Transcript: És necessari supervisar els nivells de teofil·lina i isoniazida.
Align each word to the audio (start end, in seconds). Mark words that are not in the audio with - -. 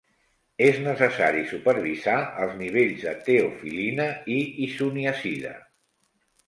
És 0.67 0.79
necessari 0.85 1.43
supervisar 1.51 2.17
els 2.47 2.57
nivells 2.63 3.07
de 3.09 3.15
teofil·lina 3.29 4.09
i 4.39 4.43
isoniazida. 4.71 5.55